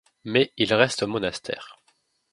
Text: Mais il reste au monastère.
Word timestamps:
Mais 0.23 0.51
il 0.57 0.73
reste 0.73 1.03
au 1.03 1.07
monastère. 1.07 1.77